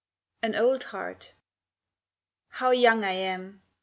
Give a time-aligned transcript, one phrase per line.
[0.41, 1.33] AN OLD HEART
[2.47, 3.61] How young I am!